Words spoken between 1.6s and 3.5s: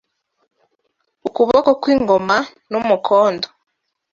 kw’ingoma n' Umukondo